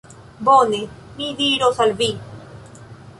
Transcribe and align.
Bone, 0.45 0.79
mi 1.19 1.27
diros 1.41 1.83
al 1.85 1.95
vi. 2.03 2.11